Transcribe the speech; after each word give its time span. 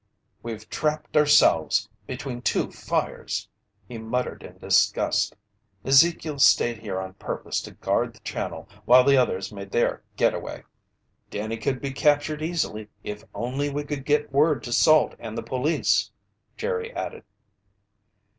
"We've 0.41 0.67
trapped 0.67 1.15
ourselves 1.15 1.87
between 2.07 2.41
two 2.41 2.71
fires!" 2.71 3.47
he 3.87 3.99
muttered 3.99 4.41
in 4.41 4.57
disgust. 4.57 5.35
"Ezekiel 5.85 6.39
stayed 6.39 6.79
here 6.79 6.99
on 6.99 7.13
purpose 7.13 7.61
to 7.61 7.71
guard 7.73 8.15
the 8.15 8.19
channel 8.21 8.67
while 8.85 9.03
the 9.03 9.15
others 9.15 9.51
make 9.53 9.69
their 9.69 10.01
getaway." 10.17 10.63
"Danny 11.29 11.57
could 11.57 11.79
be 11.79 11.91
captured 11.91 12.41
easily 12.41 12.89
if 13.03 13.23
only 13.35 13.69
we 13.69 13.83
could 13.83 14.03
get 14.03 14.33
word 14.33 14.63
to 14.63 14.73
Salt 14.73 15.13
and 15.19 15.37
the 15.37 15.43
police," 15.43 16.09
Jerry 16.57 16.91
added. 16.93 17.23